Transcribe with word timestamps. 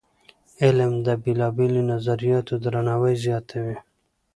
علم 0.63 0.93
د 1.05 1.07
بېلابېلو 1.23 1.81
نظریاتو 1.91 2.53
درناوی 2.63 3.15
زیاتوي. 3.25 3.77